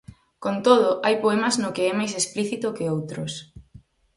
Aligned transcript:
Con 0.43 0.55
todo, 0.65 0.89
hai 1.05 1.15
poemas 1.23 1.55
no 1.61 1.73
que 1.75 1.83
é 1.91 1.93
máis 1.99 2.13
explícito 2.21 2.75
que 2.77 2.91
outros. 2.95 3.31